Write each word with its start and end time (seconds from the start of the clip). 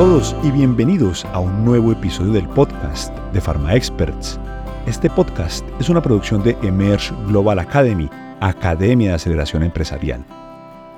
todos 0.00 0.34
y 0.42 0.50
bienvenidos 0.50 1.26
a 1.26 1.40
un 1.40 1.62
nuevo 1.62 1.92
episodio 1.92 2.32
del 2.32 2.48
podcast 2.48 3.14
de 3.34 3.40
Pharma 3.42 3.74
Experts. 3.74 4.40
Este 4.86 5.10
podcast 5.10 5.62
es 5.78 5.90
una 5.90 6.00
producción 6.00 6.42
de 6.42 6.56
Emerge 6.62 7.14
Global 7.26 7.58
Academy, 7.58 8.08
Academia 8.40 9.10
de 9.10 9.16
Aceleración 9.16 9.62
Empresarial. 9.62 10.24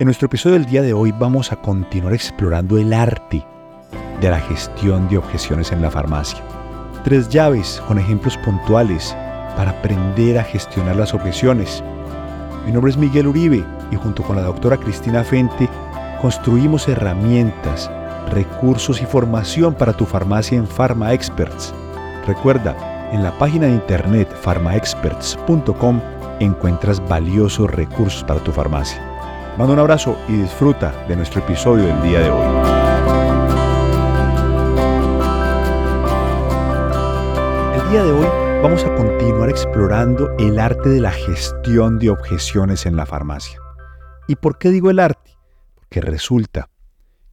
En 0.00 0.06
nuestro 0.06 0.26
episodio 0.26 0.54
del 0.54 0.66
día 0.66 0.82
de 0.82 0.94
hoy 0.94 1.12
vamos 1.12 1.52
a 1.52 1.56
continuar 1.62 2.12
explorando 2.12 2.76
el 2.76 2.92
arte 2.92 3.46
de 4.20 4.30
la 4.30 4.40
gestión 4.40 5.08
de 5.08 5.18
objeciones 5.18 5.70
en 5.70 5.80
la 5.80 5.92
farmacia. 5.92 6.42
Tres 7.04 7.28
llaves 7.28 7.80
con 7.86 8.00
ejemplos 8.00 8.36
puntuales 8.38 9.16
para 9.56 9.70
aprender 9.70 10.40
a 10.40 10.42
gestionar 10.42 10.96
las 10.96 11.14
objeciones. 11.14 11.84
Mi 12.66 12.72
nombre 12.72 12.90
es 12.90 12.96
Miguel 12.96 13.28
Uribe 13.28 13.64
y 13.92 13.94
junto 13.94 14.24
con 14.24 14.34
la 14.34 14.42
doctora 14.42 14.76
Cristina 14.76 15.22
Fente 15.22 15.68
construimos 16.20 16.88
herramientas 16.88 17.88
recursos 18.30 19.00
y 19.00 19.06
formación 19.06 19.74
para 19.74 19.92
tu 19.92 20.04
farmacia 20.04 20.58
en 20.58 20.66
Pharma 20.66 21.12
Experts. 21.12 21.74
Recuerda, 22.26 22.76
en 23.12 23.22
la 23.22 23.36
página 23.38 23.66
de 23.66 23.72
internet 23.72 24.28
pharmaexperts.com 24.42 26.00
encuentras 26.40 27.06
valiosos 27.08 27.70
recursos 27.70 28.22
para 28.24 28.40
tu 28.40 28.52
farmacia. 28.52 29.02
Manda 29.56 29.74
un 29.74 29.80
abrazo 29.80 30.16
y 30.28 30.32
disfruta 30.32 30.92
de 31.08 31.16
nuestro 31.16 31.40
episodio 31.40 31.86
del 31.86 32.02
día 32.02 32.20
de 32.20 32.30
hoy. 32.30 32.46
El 37.74 37.90
día 37.90 38.04
de 38.04 38.12
hoy 38.12 38.26
vamos 38.62 38.84
a 38.84 38.94
continuar 38.94 39.48
explorando 39.48 40.30
el 40.38 40.58
arte 40.58 40.90
de 40.90 41.00
la 41.00 41.10
gestión 41.10 41.98
de 41.98 42.10
objeciones 42.10 42.86
en 42.86 42.96
la 42.96 43.06
farmacia. 43.06 43.58
¿Y 44.28 44.36
por 44.36 44.58
qué 44.58 44.68
digo 44.70 44.90
el 44.90 45.00
arte? 45.00 45.38
Porque 45.74 46.00
resulta 46.02 46.68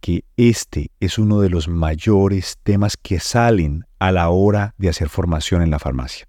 que 0.00 0.24
este 0.36 0.90
es 1.00 1.18
uno 1.18 1.40
de 1.40 1.50
los 1.50 1.68
mayores 1.68 2.58
temas 2.62 2.96
que 2.96 3.20
salen 3.20 3.84
a 3.98 4.12
la 4.12 4.28
hora 4.30 4.74
de 4.78 4.88
hacer 4.88 5.08
formación 5.08 5.62
en 5.62 5.70
la 5.70 5.78
farmacia. 5.78 6.28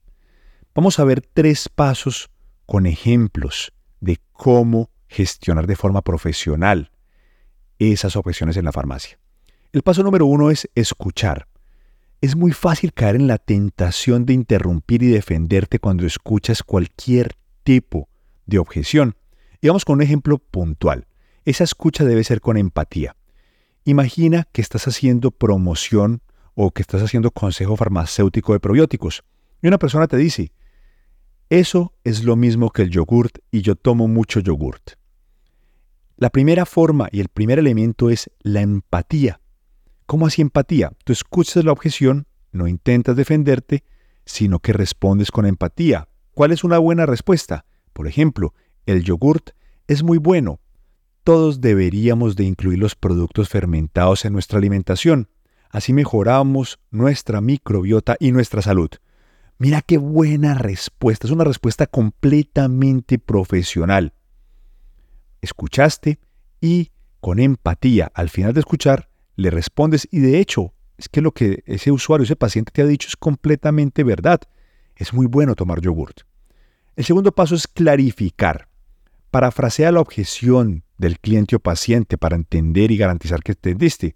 Vamos 0.74 1.00
a 1.00 1.04
ver 1.04 1.22
tres 1.22 1.70
pasos 1.70 2.30
con 2.66 2.86
ejemplos 2.86 3.74
de 4.00 4.20
cómo 4.32 4.90
gestionar 5.08 5.68
de 5.68 5.76
forma 5.76 6.02
profesional 6.02 6.92
esas 7.80 8.16
objeciones 8.16 8.58
en 8.58 8.66
la 8.66 8.72
farmacia. 8.72 9.20
El 9.74 9.84
paso 9.84 10.04
número 10.04 10.26
uno 10.26 10.50
es 10.50 10.70
escuchar. 10.76 11.48
Es 12.22 12.36
muy 12.36 12.52
fácil 12.52 12.94
caer 12.94 13.16
en 13.16 13.28
la 13.28 13.38
tentación 13.38 14.26
de 14.26 14.34
interrumpir 14.34 15.04
y 15.04 15.08
defenderte 15.08 15.80
cuando 15.80 16.06
escuchas 16.06 16.64
cualquier 16.64 17.36
tipo 17.64 18.10
de 18.46 18.60
objeción. 18.60 19.16
Y 19.62 19.68
vamos 19.68 19.86
con 19.86 19.96
un 19.96 20.02
ejemplo 20.02 20.38
puntual. 20.40 21.06
Esa 21.46 21.64
escucha 21.64 22.06
debe 22.06 22.24
ser 22.24 22.42
con 22.42 22.58
empatía. 22.58 23.16
Imagina 23.88 24.46
que 24.52 24.60
estás 24.60 24.86
haciendo 24.90 25.32
promoción 25.32 26.22
o 26.56 26.72
que 26.72 26.82
estás 26.82 27.02
haciendo 27.02 27.32
consejo 27.32 27.78
farmacéutico 27.78 28.52
de 28.52 28.60
probióticos 28.60 29.24
y 29.62 29.68
una 29.70 29.78
persona 29.78 30.08
te 30.08 30.18
dice, 30.18 30.52
eso 31.50 31.94
es 32.04 32.26
lo 32.26 32.36
mismo 32.36 32.70
que 32.72 32.82
el 32.82 32.90
yogurt 32.90 33.38
y 33.50 33.62
yo 33.62 33.78
tomo 33.78 34.10
mucho 34.10 34.42
yogurt. 34.42 34.96
La 36.18 36.30
primera 36.32 36.66
forma 36.66 37.08
y 37.14 37.22
el 37.22 37.30
primer 37.30 37.60
elemento 37.60 38.10
es 38.10 38.30
la 38.42 38.60
empatía. 38.60 39.40
¿Cómo 40.06 40.28
así 40.28 40.42
empatía? 40.42 40.92
Tú 41.06 41.14
escuchas 41.14 41.64
la 41.64 41.72
objeción, 41.72 42.28
no 42.52 42.68
intentas 42.68 43.16
defenderte, 43.16 43.86
sino 44.26 44.60
que 44.60 44.74
respondes 44.74 45.32
con 45.32 45.46
empatía. 45.46 46.10
¿Cuál 46.34 46.52
es 46.52 46.66
una 46.66 46.78
buena 46.78 47.06
respuesta? 47.06 47.64
Por 47.94 48.08
ejemplo, 48.08 48.54
el 48.86 49.06
yogurt 49.06 49.52
es 49.88 50.04
muy 50.04 50.18
bueno, 50.18 50.60
todos 51.28 51.60
deberíamos 51.60 52.38
de 52.38 52.46
incluir 52.46 52.80
los 52.80 52.96
productos 52.96 53.50
fermentados 53.50 54.24
en 54.24 54.32
nuestra 54.32 54.60
alimentación. 54.60 55.28
Así 55.70 55.92
mejoramos 55.92 56.80
nuestra 56.90 57.42
microbiota 57.42 58.16
y 58.18 58.32
nuestra 58.32 58.62
salud. 58.62 58.90
Mira 59.58 59.82
qué 59.82 59.98
buena 59.98 60.54
respuesta. 60.54 61.28
Es 61.28 61.34
una 61.34 61.44
respuesta 61.44 61.86
completamente 61.86 63.20
profesional. 63.20 64.14
Escuchaste 65.42 66.18
y 66.62 66.92
con 67.20 67.40
empatía 67.40 68.10
al 68.14 68.30
final 68.30 68.54
de 68.54 68.62
escuchar 68.62 69.10
le 69.36 69.50
respondes 69.50 70.08
y 70.10 70.20
de 70.20 70.40
hecho 70.40 70.72
es 70.98 71.10
que 71.10 71.20
lo 71.20 71.34
que 71.34 71.62
ese 71.66 71.92
usuario, 71.92 72.24
ese 72.24 72.38
paciente 72.38 72.72
te 72.72 72.84
ha 72.84 72.88
dicho 72.88 73.10
es 73.10 73.18
completamente 73.18 74.06
verdad. 74.06 74.40
Es 74.96 75.14
muy 75.14 75.26
bueno 75.26 75.56
tomar 75.56 75.82
yogurt. 75.82 76.22
El 76.96 77.04
segundo 77.04 77.34
paso 77.34 77.54
es 77.54 77.68
clarificar. 77.68 78.70
Parafrasea 79.30 79.92
la 79.92 80.00
objeción 80.00 80.86
del 80.98 81.20
cliente 81.20 81.56
o 81.56 81.60
paciente 81.60 82.18
para 82.18 82.36
entender 82.36 82.92
y 82.92 82.98
garantizar 82.98 83.42
que 83.44 83.54
entendiste. 83.54 84.16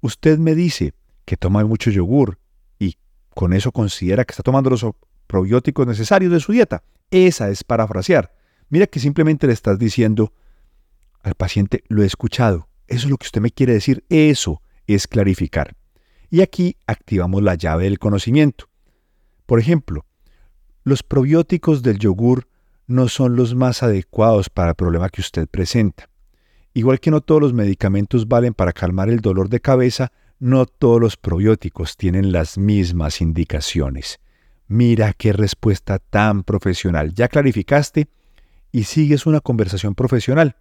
Usted 0.00 0.38
me 0.38 0.54
dice 0.54 0.94
que 1.24 1.36
toma 1.36 1.64
mucho 1.64 1.90
yogur 1.90 2.38
y 2.78 2.96
con 3.34 3.52
eso 3.52 3.72
considera 3.72 4.24
que 4.24 4.32
está 4.32 4.42
tomando 4.42 4.70
los 4.70 4.84
probióticos 5.26 5.86
necesarios 5.86 6.32
de 6.32 6.40
su 6.40 6.52
dieta. 6.52 6.82
Esa 7.10 7.50
es 7.50 7.64
parafrasear. 7.64 8.32
Mira 8.68 8.86
que 8.86 9.00
simplemente 9.00 9.46
le 9.46 9.52
estás 9.52 9.78
diciendo 9.78 10.32
al 11.22 11.34
paciente, 11.34 11.84
lo 11.88 12.02
he 12.02 12.06
escuchado. 12.06 12.68
Eso 12.86 13.06
es 13.06 13.10
lo 13.10 13.16
que 13.16 13.26
usted 13.26 13.40
me 13.40 13.50
quiere 13.50 13.72
decir. 13.72 14.04
Eso 14.08 14.62
es 14.86 15.06
clarificar. 15.06 15.76
Y 16.30 16.40
aquí 16.40 16.76
activamos 16.86 17.42
la 17.42 17.54
llave 17.54 17.84
del 17.84 17.98
conocimiento. 17.98 18.68
Por 19.46 19.58
ejemplo, 19.58 20.06
los 20.84 21.02
probióticos 21.02 21.82
del 21.82 21.98
yogur 21.98 22.46
no 22.90 23.08
son 23.08 23.36
los 23.36 23.54
más 23.54 23.84
adecuados 23.84 24.50
para 24.50 24.70
el 24.70 24.74
problema 24.74 25.08
que 25.10 25.20
usted 25.20 25.46
presenta. 25.46 26.08
Igual 26.74 26.98
que 26.98 27.12
no 27.12 27.20
todos 27.20 27.40
los 27.40 27.52
medicamentos 27.52 28.26
valen 28.26 28.52
para 28.52 28.72
calmar 28.72 29.08
el 29.08 29.20
dolor 29.20 29.48
de 29.48 29.60
cabeza, 29.60 30.10
no 30.40 30.66
todos 30.66 31.00
los 31.00 31.16
probióticos 31.16 31.96
tienen 31.96 32.32
las 32.32 32.58
mismas 32.58 33.20
indicaciones. 33.20 34.18
Mira 34.66 35.12
qué 35.12 35.32
respuesta 35.32 36.00
tan 36.00 36.42
profesional. 36.42 37.14
Ya 37.14 37.28
clarificaste 37.28 38.08
y 38.72 38.84
sigues 38.84 39.24
una 39.24 39.40
conversación 39.40 39.94
profesional. 39.94 40.56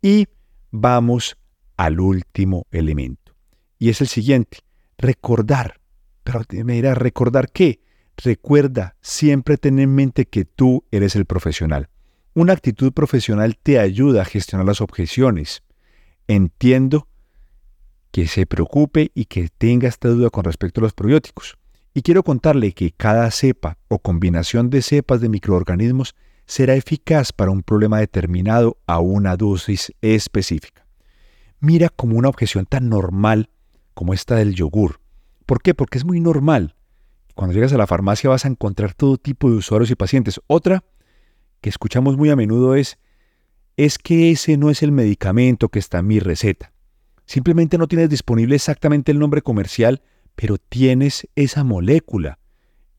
Y 0.00 0.28
vamos 0.70 1.36
al 1.76 2.00
último 2.00 2.66
elemento. 2.70 3.34
Y 3.78 3.90
es 3.90 4.00
el 4.00 4.08
siguiente, 4.08 4.58
recordar. 4.96 5.78
Pero 6.22 6.42
dirás, 6.48 6.96
¿recordar 6.96 7.50
qué? 7.50 7.80
Recuerda 8.22 8.96
siempre 9.00 9.56
tener 9.56 9.84
en 9.84 9.94
mente 9.94 10.26
que 10.26 10.44
tú 10.44 10.84
eres 10.90 11.16
el 11.16 11.24
profesional. 11.24 11.88
Una 12.34 12.52
actitud 12.52 12.92
profesional 12.92 13.56
te 13.56 13.78
ayuda 13.78 14.22
a 14.22 14.26
gestionar 14.26 14.66
las 14.66 14.82
objeciones. 14.82 15.62
Entiendo 16.28 17.08
que 18.10 18.26
se 18.26 18.44
preocupe 18.44 19.10
y 19.14 19.24
que 19.24 19.48
tenga 19.48 19.88
esta 19.88 20.08
duda 20.08 20.28
con 20.28 20.44
respecto 20.44 20.80
a 20.80 20.82
los 20.82 20.92
probióticos. 20.92 21.56
Y 21.94 22.02
quiero 22.02 22.22
contarle 22.22 22.72
que 22.72 22.92
cada 22.92 23.30
cepa 23.30 23.78
o 23.88 23.98
combinación 23.98 24.68
de 24.68 24.82
cepas 24.82 25.22
de 25.22 25.30
microorganismos 25.30 26.14
será 26.44 26.74
eficaz 26.74 27.32
para 27.32 27.50
un 27.50 27.62
problema 27.62 28.00
determinado 28.00 28.76
a 28.86 29.00
una 29.00 29.36
dosis 29.38 29.94
específica. 30.02 30.84
Mira 31.58 31.88
como 31.88 32.18
una 32.18 32.28
objeción 32.28 32.66
tan 32.66 32.90
normal 32.90 33.48
como 33.94 34.12
esta 34.12 34.36
del 34.36 34.54
yogur. 34.54 35.00
¿Por 35.46 35.62
qué? 35.62 35.74
Porque 35.74 35.96
es 35.96 36.04
muy 36.04 36.20
normal. 36.20 36.74
Cuando 37.40 37.54
llegas 37.54 37.72
a 37.72 37.78
la 37.78 37.86
farmacia 37.86 38.28
vas 38.28 38.44
a 38.44 38.48
encontrar 38.48 38.92
todo 38.92 39.16
tipo 39.16 39.48
de 39.48 39.56
usuarios 39.56 39.90
y 39.90 39.94
pacientes. 39.94 40.42
Otra 40.46 40.84
que 41.62 41.70
escuchamos 41.70 42.18
muy 42.18 42.28
a 42.28 42.36
menudo 42.36 42.74
es, 42.74 42.98
es 43.78 43.96
que 43.96 44.30
ese 44.30 44.58
no 44.58 44.68
es 44.68 44.82
el 44.82 44.92
medicamento 44.92 45.70
que 45.70 45.78
está 45.78 46.00
en 46.00 46.06
mi 46.06 46.20
receta. 46.20 46.74
Simplemente 47.24 47.78
no 47.78 47.88
tienes 47.88 48.10
disponible 48.10 48.56
exactamente 48.56 49.10
el 49.10 49.18
nombre 49.18 49.40
comercial, 49.40 50.02
pero 50.34 50.58
tienes 50.58 51.28
esa 51.34 51.64
molécula. 51.64 52.38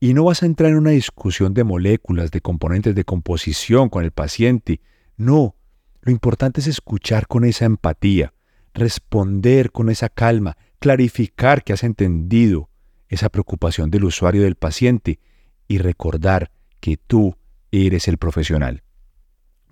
Y 0.00 0.12
no 0.12 0.24
vas 0.24 0.42
a 0.42 0.46
entrar 0.46 0.72
en 0.72 0.78
una 0.78 0.90
discusión 0.90 1.54
de 1.54 1.62
moléculas, 1.62 2.32
de 2.32 2.40
componentes 2.40 2.96
de 2.96 3.04
composición 3.04 3.90
con 3.90 4.02
el 4.02 4.10
paciente. 4.10 4.80
No, 5.16 5.54
lo 6.00 6.10
importante 6.10 6.60
es 6.62 6.66
escuchar 6.66 7.28
con 7.28 7.44
esa 7.44 7.64
empatía, 7.64 8.34
responder 8.74 9.70
con 9.70 9.88
esa 9.88 10.08
calma, 10.08 10.56
clarificar 10.80 11.62
que 11.62 11.74
has 11.74 11.84
entendido 11.84 12.71
esa 13.12 13.28
preocupación 13.28 13.90
del 13.90 14.04
usuario 14.04 14.42
del 14.42 14.54
paciente 14.54 15.20
y 15.68 15.76
recordar 15.76 16.50
que 16.80 16.96
tú 16.96 17.36
eres 17.70 18.08
el 18.08 18.16
profesional. 18.16 18.82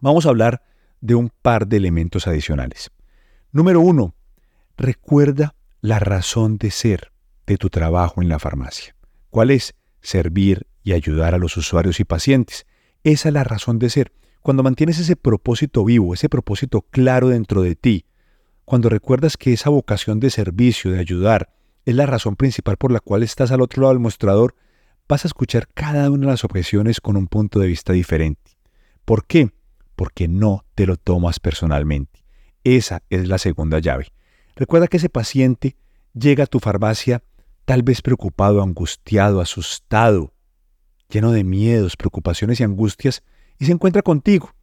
Vamos 0.01 0.27
a 0.27 0.29
hablar 0.29 0.63
de 1.01 1.15
un 1.15 1.31
par 1.41 1.67
de 1.67 1.79
elementos 1.79 2.27
adicionales. 2.27 2.91
Número 3.51 3.81
uno, 3.81 4.15
recuerda 4.77 5.55
la 5.81 5.99
razón 5.99 6.59
de 6.59 6.71
ser 6.71 7.13
de 7.47 7.57
tu 7.57 7.71
trabajo 7.71 8.21
en 8.21 8.29
la 8.29 8.39
farmacia. 8.39 8.95
¿Cuál 9.31 9.51
es? 9.51 9.75
Servir 10.03 10.67
y 10.83 10.93
ayudar 10.93 11.35
a 11.35 11.39
los 11.39 11.57
usuarios 11.57 11.99
y 11.99 12.05
pacientes. 12.05 12.67
Esa 13.05 13.31
es 13.31 13.35
la 13.35 13.45
razón 13.45 13.79
de 13.79 13.89
ser. 13.89 14.13
Cuando 14.43 14.63
mantienes 14.63 14.99
ese 14.99 15.17
propósito 15.17 15.83
vivo, 15.87 16.13
ese 16.13 16.29
propósito 16.29 16.83
claro 16.83 17.31
dentro 17.31 17.63
de 17.63 17.75
ti, 17.75 18.05
cuando 18.67 18.91
recuerdas 18.91 19.39
que 19.39 19.55
esa 19.55 19.71
vocación 19.71 20.21
de 20.21 20.29
servicio, 20.29 20.91
de 20.91 21.01
ayudar, 21.01 21.55
es 21.91 21.97
la 21.97 22.07
razón 22.07 22.37
principal 22.37 22.77
por 22.77 22.93
la 22.93 23.01
cual 23.01 23.23
estás 23.23 23.51
al 23.51 23.61
otro 23.61 23.83
lado 23.83 23.93
del 23.93 24.01
mostrador, 24.01 24.55
vas 25.09 25.25
a 25.25 25.29
escuchar 25.29 25.69
cada 25.75 26.11
una 26.11 26.27
de 26.27 26.33
las 26.33 26.45
objeciones 26.45 27.01
con 27.01 27.17
un 27.17 27.27
punto 27.27 27.59
de 27.59 27.67
vista 27.67 27.93
diferente. 27.93 28.53
¿Por 29.05 29.27
qué? 29.27 29.51
Porque 29.97 30.29
no 30.29 30.65
te 30.75 30.87
lo 30.87 30.97
tomas 30.97 31.41
personalmente. 31.41 32.25
Esa 32.63 33.03
es 33.11 33.27
la 33.27 33.39
segunda 33.39 33.81
llave. 33.81 34.13
Recuerda 34.55 34.87
que 34.87 34.99
ese 34.99 35.09
paciente 35.09 35.77
llega 36.15 36.45
a 36.45 36.47
tu 36.47 36.61
farmacia 36.61 37.23
tal 37.65 37.83
vez 37.83 38.03
preocupado, 38.03 38.63
angustiado, 38.63 39.41
asustado, 39.41 40.33
lleno 41.09 41.33
de 41.33 41.45
miedos, 41.45 41.97
preocupaciones 41.97 42.61
y 42.61 42.65
angustias, 42.65 43.23
y 43.59 43.67
se 43.67 43.73
encuentra 43.73 44.03
contigo. 44.03 44.55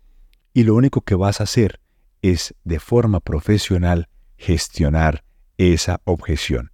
Y 0.53 0.63
lo 0.63 0.75
único 0.75 1.01
que 1.01 1.15
vas 1.15 1.41
a 1.41 1.43
hacer 1.43 1.79
es, 2.21 2.55
de 2.63 2.79
forma 2.79 3.19
profesional, 3.19 4.07
gestionar 4.37 5.23
esa 5.57 6.01
objeción. 6.05 6.71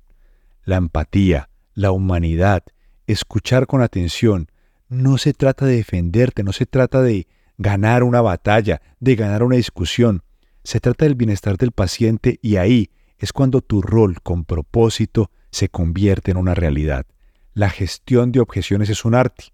La 0.65 0.77
empatía, 0.77 1.49
la 1.73 1.91
humanidad, 1.91 2.63
escuchar 3.07 3.67
con 3.67 3.81
atención, 3.81 4.49
no 4.89 5.17
se 5.17 5.33
trata 5.33 5.65
de 5.65 5.77
defenderte, 5.77 6.43
no 6.43 6.53
se 6.53 6.65
trata 6.65 7.01
de 7.01 7.27
ganar 7.57 8.03
una 8.03 8.21
batalla, 8.21 8.81
de 8.99 9.15
ganar 9.15 9.43
una 9.43 9.55
discusión. 9.55 10.23
Se 10.63 10.79
trata 10.79 11.05
del 11.05 11.15
bienestar 11.15 11.57
del 11.57 11.71
paciente 11.71 12.39
y 12.41 12.57
ahí 12.57 12.91
es 13.17 13.33
cuando 13.33 13.61
tu 13.61 13.81
rol 13.81 14.21
con 14.21 14.45
propósito 14.45 15.31
se 15.51 15.69
convierte 15.69 16.31
en 16.31 16.37
una 16.37 16.55
realidad. 16.55 17.05
La 17.53 17.69
gestión 17.69 18.31
de 18.31 18.39
objeciones 18.39 18.89
es 18.89 19.05
un 19.05 19.15
arte 19.15 19.53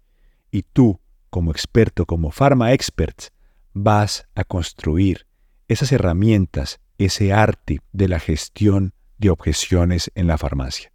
y 0.50 0.62
tú, 0.62 1.00
como 1.28 1.50
experto, 1.50 2.06
como 2.06 2.30
pharma 2.30 2.72
expert, 2.72 3.28
vas 3.72 4.26
a 4.34 4.44
construir 4.44 5.26
esas 5.68 5.92
herramientas, 5.92 6.80
ese 6.98 7.32
arte 7.32 7.80
de 7.92 8.08
la 8.08 8.18
gestión 8.18 8.94
de 9.18 9.30
objeciones 9.30 10.10
en 10.14 10.26
la 10.26 10.38
farmacia. 10.38 10.90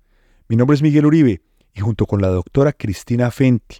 Mi 0.47 0.55
nombre 0.55 0.75
es 0.75 0.83
Miguel 0.83 1.07
Uribe 1.07 1.41
y 1.73 1.81
junto 1.81 2.05
con 2.05 2.21
la 2.21 2.27
doctora 2.27 2.71
Cristina 2.71 3.31
Fenti 3.31 3.77